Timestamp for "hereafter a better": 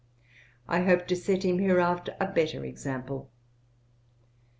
1.59-2.65